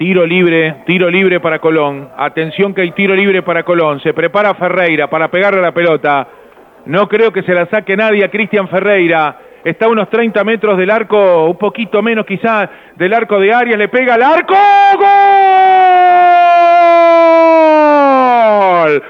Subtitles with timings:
[0.00, 2.08] Tiro libre, tiro libre para Colón.
[2.16, 4.00] Atención que hay tiro libre para Colón.
[4.00, 6.26] Se prepara Ferreira para pegarle la pelota.
[6.86, 9.36] No creo que se la saque nadie a Cristian Ferreira.
[9.62, 13.76] Está a unos 30 metros del arco, un poquito menos quizás del arco de Arias.
[13.76, 14.54] Le pega al arco.
[18.86, 19.02] ¡Gol!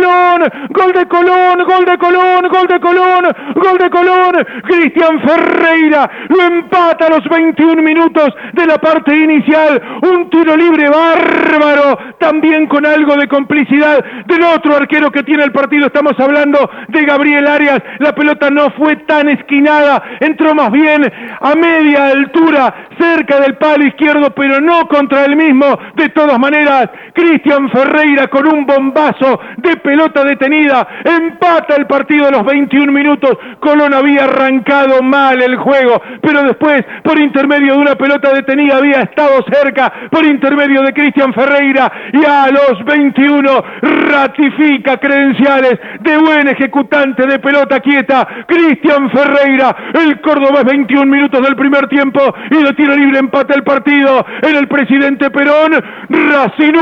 [0.00, 4.46] Gol de Colón, gol de Colón, gol de Colón, gol de Colón.
[4.64, 9.80] Cristian Ferreira lo empata a los 21 minutos de la parte inicial.
[10.02, 15.52] Un tiro libre bárbaro, también con algo de complicidad del otro arquero que tiene el
[15.52, 15.86] partido.
[15.86, 17.78] Estamos hablando de Gabriel Arias.
[17.98, 23.86] La pelota no fue tan esquinada, entró más bien a media altura, cerca del palo
[23.86, 25.78] izquierdo, pero no contra el mismo.
[25.94, 32.30] De todas maneras, Cristian Ferreira con un bombazo de pelota detenida, empata el partido a
[32.30, 33.36] los 21 minutos.
[33.60, 39.02] Colón había arrancado mal el juego, pero después, por intermedio de una pelota detenida, había
[39.02, 43.64] estado cerca, por intermedio de Cristian Ferreira, y a los 21
[44.10, 48.26] ratifica credenciales de buen ejecutante de pelota quieta.
[48.46, 53.62] Cristian Ferreira, el cordobés, 21 minutos del primer tiempo, y de tiro libre empata el
[53.62, 55.72] partido en el presidente Perón.
[56.08, 56.74] Racing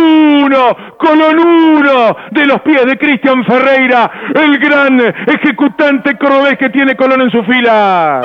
[0.44, 6.96] 1, Colón 1, de los pies de Cristian Ferreira, el gran ejecutante cordobés que tiene
[6.96, 8.22] Colón en su fila.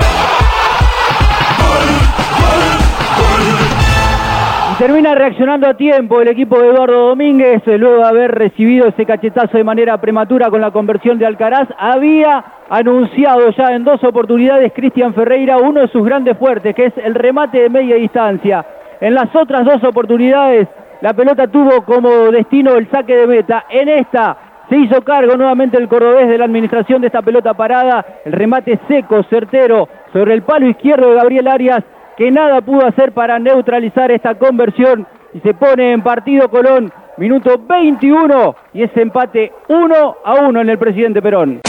[4.78, 9.08] termina reaccionando a tiempo el equipo de Eduardo Domínguez, eh, luego de haber recibido ese
[9.08, 14.72] cachetazo de manera prematura con la conversión de Alcaraz, había anunciado ya en dos oportunidades
[14.76, 18.64] Cristian Ferreira uno de sus grandes fuertes, que es el remate de media distancia.
[19.02, 20.68] En las otras dos oportunidades
[21.02, 23.66] la pelota tuvo como destino el saque de meta.
[23.70, 24.38] En esta
[24.70, 28.06] se hizo cargo nuevamente el cordobés de la administración de esta pelota parada.
[28.26, 31.84] El remate seco, certero, sobre el palo izquierdo de Gabriel Arias,
[32.18, 35.08] que nada pudo hacer para neutralizar esta conversión.
[35.34, 40.70] Y se pone en partido Colón, minuto 21, y ese empate 1 a 1 en
[40.70, 41.62] el presidente Perón.